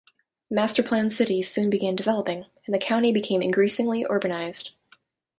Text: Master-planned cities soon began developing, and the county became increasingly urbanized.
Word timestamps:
Master-planned 0.49 1.13
cities 1.13 1.51
soon 1.51 1.69
began 1.69 1.95
developing, 1.95 2.47
and 2.65 2.73
the 2.73 2.79
county 2.79 3.11
became 3.11 3.43
increasingly 3.43 4.03
urbanized. 4.03 4.71